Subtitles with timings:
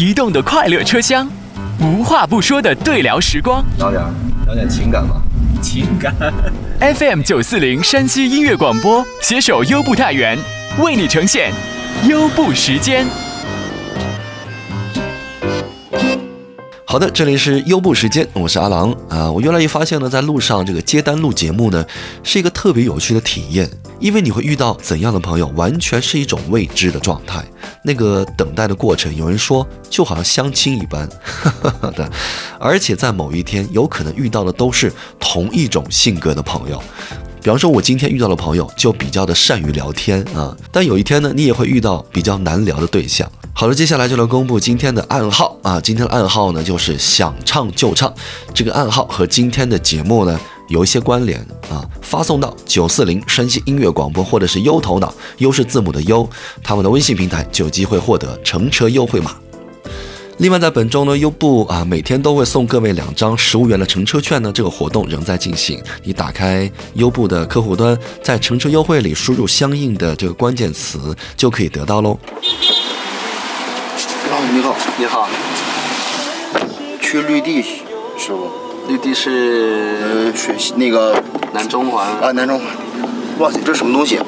[0.00, 1.30] 移动的快乐车厢，
[1.78, 3.62] 无话不说的对聊时光。
[3.76, 4.02] 聊点
[4.46, 5.20] 聊点情感吧。
[5.60, 6.14] 情感。
[6.80, 10.38] FM 九四零山西音乐广播携手优步太原，
[10.78, 11.52] 为你呈现
[12.08, 13.04] 优步时间。
[16.86, 19.30] 好的，这里是优步时间，我是阿郎啊。
[19.30, 21.84] 我越来越发现呢，在路上这个接单录节目呢，
[22.24, 23.68] 是一个特别有趣的体验，
[24.00, 27.44] 因为你会遇到怎样的朋友，完全是一种未知的状态。
[27.82, 31.08] 那个等待的过程，有人说就好像相亲一般
[31.94, 32.10] 的，
[32.58, 36.82] 而且在某一天，有可能遇到的都是同一种性格的朋友。
[37.42, 43.30] 比方说，我今天遇到的朋友就比较的善于聊天啊，但有一天呢，你也会遇到比较难聊的对象。
[43.54, 45.80] 好了，接下来就来公布今天的暗号啊！
[45.80, 48.12] 今天的暗号呢，就是想唱就唱。
[48.54, 50.38] 这个暗号和今天的节目呢
[50.70, 51.38] 有一些关联
[51.68, 56.26] 啊，发送到九四零山西音乐广播或者是优头脑，优是字母的优，
[56.62, 59.36] 他们的微信平台就有机会获得乘车优惠码。
[60.38, 65.82] 另外，在本周呢，优步啊每天都会送各位两张十五元的乘车券呢，这个活动仍在进行。
[66.04, 72.16] 你打开优步的客户端，在乘车优惠里输入相应的这个关键词，就可以得到喽。
[74.52, 75.28] 你好，你好，
[77.02, 77.60] 去绿地，
[78.16, 78.69] 师傅。
[78.90, 81.14] 绿地是呃水西那个
[81.52, 82.66] 南中环啊，南中环。
[83.38, 84.18] 哇塞，这什么东西？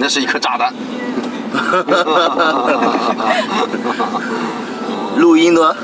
[0.00, 0.74] 那是一颗炸弹。
[5.16, 5.76] 录音的。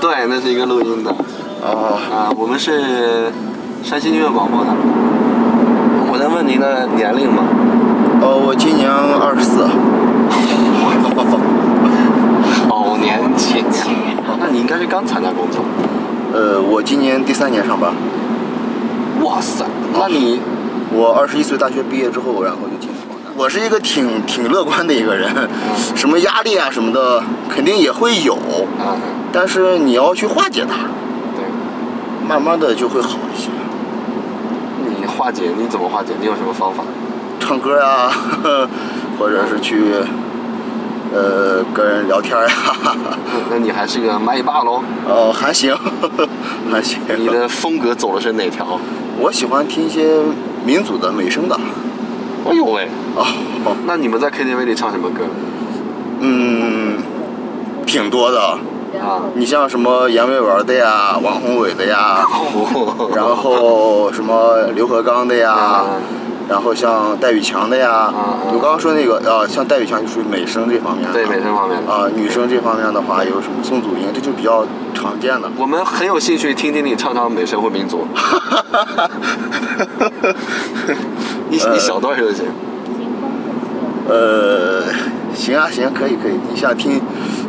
[0.00, 1.10] 对，那是一个录音的。
[1.60, 1.98] 哦。
[2.14, 3.32] 啊，我们是
[3.82, 4.70] 山西音乐广播的。
[6.10, 7.42] 我能问您的年龄吗？
[8.22, 9.66] 哦，我今年二十四。
[12.68, 13.64] 好 年轻
[14.24, 14.38] 啊！
[14.38, 15.64] 那你应该是刚参加工作。
[16.32, 17.92] 呃，我今年第三年上班。
[19.22, 19.64] 哇塞！
[19.92, 20.40] 那你，
[20.92, 25.30] 我二十一岁大学毕业之后，然后就进入广我是一个挺挺乐观的一个人，
[25.96, 28.36] 什么压力啊什么的肯定也会有，
[29.32, 30.76] 但是你要去化解它，
[31.34, 31.44] 对，
[32.28, 33.48] 慢慢的就会好一些。
[35.00, 36.12] 你化解你怎么化解？
[36.20, 36.84] 你有什么方法？
[37.40, 38.10] 唱歌呀，
[39.18, 39.82] 或者是去。
[41.14, 42.48] 呃，跟人聊天呀，
[43.50, 44.82] 那你还是个麦霸喽？
[45.08, 45.74] 哦，还行，
[46.70, 47.00] 还行。
[47.16, 48.78] 你的风格走的是哪条？
[49.18, 50.20] 我喜欢听一些
[50.64, 51.58] 民族的美声的。
[52.48, 52.88] 哎呦喂！
[53.16, 53.24] 哦，
[53.86, 55.24] 那你们在 KTV 里唱什么歌？
[56.20, 56.98] 嗯，
[57.86, 58.40] 挺多的。
[58.40, 58.58] 啊。
[59.34, 62.24] 你像什么阎维文的呀，王宏伟的呀，
[63.14, 65.84] 然后什么刘和刚的呀。
[66.48, 68.10] 然后像戴宇强的呀，
[68.52, 71.12] 我刚刚说那个呃，像戴宇强就属于美声这方面的。
[71.12, 71.92] 对美声方面的。
[71.92, 75.50] 啊，女生这方面的话有什么宋祖英，这就比较常见的。
[75.58, 78.06] 我们很有兴趣听听你唱唱美声或民族。
[81.50, 82.46] 一一小段就行。
[84.08, 84.82] 呃，
[85.34, 86.98] 行啊行，可以可以，你想听，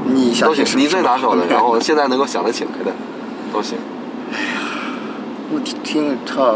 [0.08, 2.92] 你想都行，你最拿手的， 然后现在能够想得起来的，
[3.54, 3.78] 都行。
[4.34, 4.60] 哎呀，
[5.54, 6.54] 我听听唱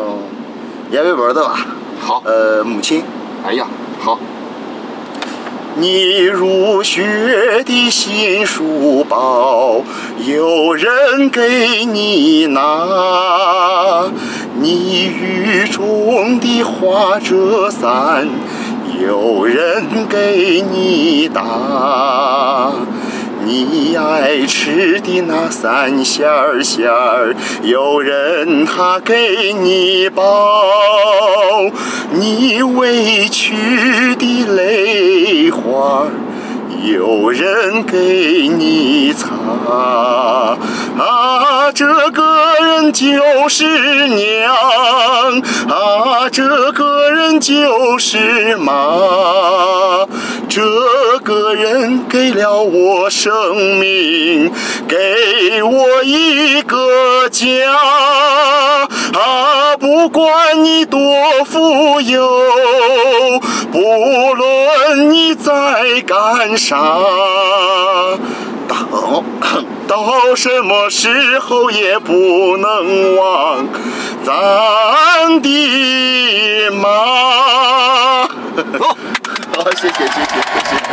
[0.91, 1.65] 阎维文的吧。
[2.05, 3.01] 好，呃，母亲，
[3.45, 3.65] 哎呀，
[3.99, 4.19] 好。
[5.75, 9.81] 你入学的新书包，
[10.27, 12.61] 有人给你拿；
[14.59, 18.27] 你雨中的花折伞，
[19.01, 22.73] 有人给你打。
[23.45, 30.23] 你爱吃的那三馅儿馅儿，有人他给你包；
[32.11, 36.07] 你委屈的泪花，
[36.85, 39.27] 有人给你擦。
[40.95, 44.55] 啊，这个人就是娘，
[45.67, 50.07] 啊，这个人就是妈。
[50.47, 50.61] 这
[51.23, 54.51] 个人给了我生命，
[54.87, 57.47] 给我一个家。
[59.13, 60.99] 啊，不管你多
[61.45, 62.29] 富有，
[63.71, 66.77] 不论你在干啥，
[68.67, 69.23] 到
[69.87, 73.65] 到什么时候也不能忘
[74.25, 76.89] 咱的妈。
[79.55, 80.35] 好，谢谢，谢谢，
[80.69, 80.92] 谢谢。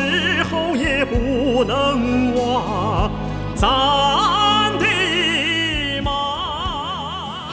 [0.00, 3.10] 时候也不能忘
[3.54, 3.68] 咱
[4.78, 6.10] 的妈。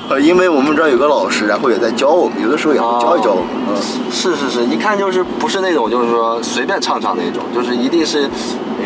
[0.09, 3.49] 呃，因为我们这儿有个老师，然后也在教我们，有的时候也会教一教我们。
[3.69, 3.75] 嗯，
[4.09, 8.29] 是是是，一看就是不是那种就是说随便唱唱那种，就是一定是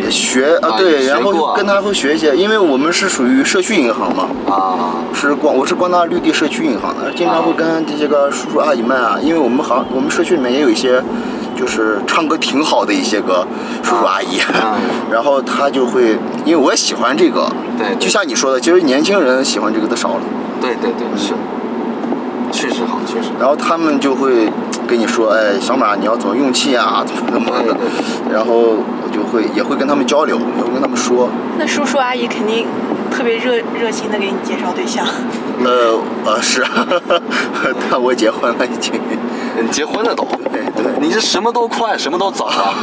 [0.04, 11.00] 呃学啊，啊对，然后过跟他会学一些，因为我们是属于社区银行嘛，啊是光我是光大绿地社区银行的，经常会跟这些个叔叔阿姨们啊，因为我们行我们社区里面也有一些，
[11.62, 13.46] 就是唱歌挺好的一些个
[13.84, 14.74] 叔叔阿姨，啊
[15.12, 17.48] 然后他就会，因为我也喜欢这个，
[17.78, 17.96] 对对。
[18.00, 20.22] 就像你说的，其实年轻人喜欢这个的少了，
[20.60, 21.34] 对对对是，
[22.52, 23.30] 确实好确实。
[23.40, 24.50] 然后他们就会
[24.88, 27.76] 跟你说，哎，小马你要怎么用气啊，怎么怎么的。
[27.76, 28.56] 对，然后
[29.04, 31.30] 我就会也会跟他们交流，也会跟他们说，
[31.60, 32.66] 那叔叔阿姨肯定
[33.12, 35.06] 特别热热心的给你介绍对象。
[35.60, 35.70] 那
[36.26, 36.66] 呃是，
[37.90, 38.94] 但我结婚了已经，
[39.62, 40.26] 你结婚了都？
[40.52, 40.92] 对对。
[41.00, 42.74] 你是什么都快，什么都早啊？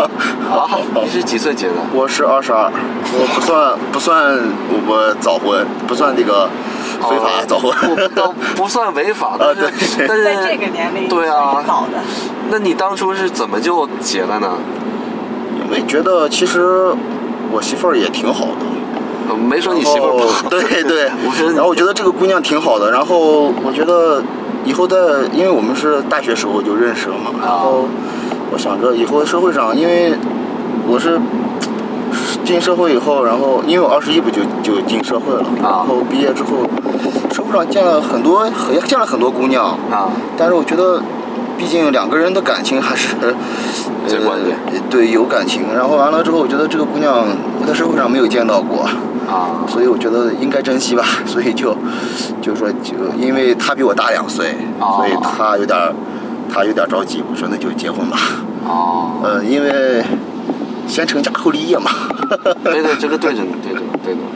[0.50, 1.74] 啊，你是几岁结的？
[1.92, 2.70] 我是二十二，
[3.12, 4.40] 我不算不算
[4.88, 6.48] 我早婚，不算这个
[7.08, 7.72] 非法早婚。
[7.94, 9.62] 不都 不算违法，但是
[9.98, 12.00] 对但是在这个年龄对啊早的。
[12.50, 14.50] 那你当初是怎么就结了呢？
[15.64, 16.92] 因为觉得其实
[17.50, 18.66] 我媳妇儿也挺好的。
[19.28, 21.10] 呃没说你媳妇儿不好，对对。
[21.26, 24.22] 我说，然后我觉得这个姑娘挺好的，然后我觉得
[24.64, 24.96] 以后在，
[25.32, 27.86] 因为我们是大学时候就认识了嘛，然后
[28.52, 30.14] 我想着以后社会上，因为
[30.86, 31.18] 我是
[32.44, 36.58] 进社会以后，然后因为我二十一不就就进社会了，然后毕业之后，
[37.32, 41.00] 社会上见了很多，也见了很多姑娘，啊，但是我觉得，
[41.56, 43.32] 毕竟两个人的感情还是呃
[44.90, 45.62] 对，有感情。
[45.74, 47.24] 然后完了之后，我觉得这个姑娘
[47.60, 48.86] 我在社会上没有见到过，
[49.28, 51.04] 啊所以我觉得应该珍惜吧。
[51.26, 51.76] 所以就
[52.40, 55.92] 就是说，就因为他比我大两岁，哦所以他有点儿
[56.52, 57.22] 她有点着急。
[57.28, 58.18] 我说那就结婚吧。
[58.66, 60.02] 哦，呃，因为
[60.86, 61.90] 先成家后立业嘛。
[62.62, 64.26] 对对，这个对着呢， 对着呢，对着呢。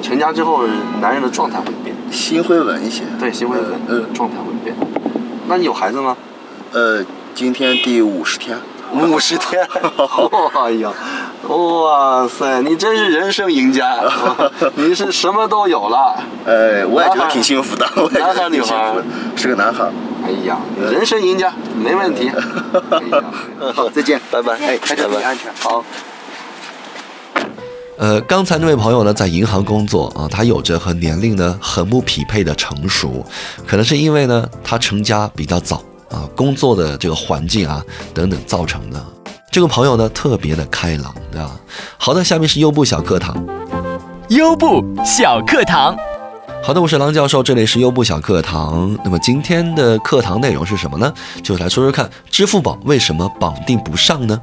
[0.00, 0.60] 成家之后，
[1.00, 3.02] 男人的状态会变，心会稳一些。
[3.18, 4.74] 对，心会稳，呃状态会变。
[5.48, 6.16] 那你有孩子吗？
[6.72, 8.56] 呃，今天第五十天。
[8.94, 9.62] 五十天，
[10.64, 10.90] 哎呀，
[11.48, 13.98] 哇塞，你真是人生赢家，
[14.76, 16.14] 你是什么都有了。
[16.44, 19.04] 哎，我也觉得挺幸福的，我也觉男孩得挺幸福的，
[19.34, 19.92] 是个男孩儿。
[20.26, 20.58] 哎呀，
[20.90, 22.30] 人生赢家，没问题。
[22.90, 23.24] 哎呀
[23.74, 25.50] 好，再见，拜拜，哎，开车注意安全。
[25.58, 25.82] 好。
[27.96, 33.24] 呃，刚才那位朋友呢，在银行工作啊，他有着和年龄呢很不匹配的成熟，
[33.66, 39.02] 可能是因为呢他成家比较早啊，工作的这个环境啊等等造成的。
[39.50, 41.50] 这个朋友呢特别的开朗，对吧？
[41.96, 43.34] 好的，下面是优步小课堂。
[44.28, 45.96] 优步小课堂。
[46.62, 48.96] 好的，我是郎教授，这里是优步小课堂。
[49.02, 51.12] 那么今天的课堂内容是什么呢？
[51.42, 54.38] 就来说说看，支付宝为什么绑定不上呢？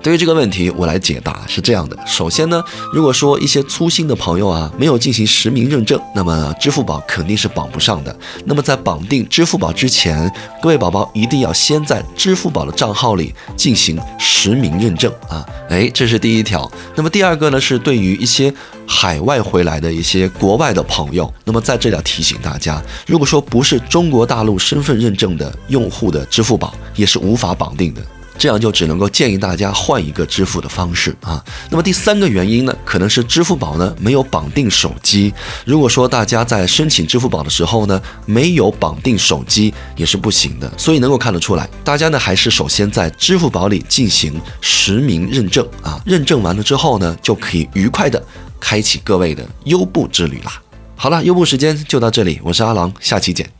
[0.00, 1.98] 对于这个问题，我来解答是这样的。
[2.06, 2.62] 首先呢，
[2.92, 8.16] 如果说一些粗心的朋友啊，没有进行实名认证，那么支付宝肯定是绑不上的。
[8.44, 15.44] 那么在绑定支付宝之前，各位宝宝一定要先在支付宝的账号里进行实名认证啊。
[15.68, 16.70] 哎，这是第一条。
[16.94, 18.54] 那么第二个呢，是对于一些
[18.86, 28.00] 海外回来的一些国外的朋友，那么在这里要提醒大家，如果说不是中国大陆身份认证的用户的支付宝，也是无法绑定的。
[28.38, 31.44] 这样就只能够建议大家换一个支付的方式啊。
[31.68, 35.34] 那么第三个原因呢，可能是支付宝呢没有绑定手机。
[35.64, 40.72] 如果说大家在申请支付宝的时候呢，没有绑定手机也是不行的。
[40.78, 46.00] 所以能够看得出来，大家呢还是首先在支付宝里进行实名认证啊。
[46.06, 48.22] 认证完了之后呢，就可以愉快的
[48.60, 50.62] 开启各位的优步之旅啦。
[50.94, 53.57] 好了，优步时间就到这里，我是阿郎，下期见。